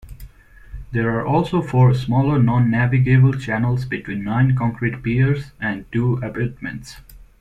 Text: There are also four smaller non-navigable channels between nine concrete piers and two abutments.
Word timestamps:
There 0.91 1.11
are 1.19 1.27
also 1.27 1.61
four 1.61 1.93
smaller 1.93 2.41
non-navigable 2.41 3.33
channels 3.33 3.85
between 3.85 4.23
nine 4.23 4.55
concrete 4.55 5.03
piers 5.03 5.51
and 5.61 5.85
two 5.91 6.15
abutments. 6.23 6.97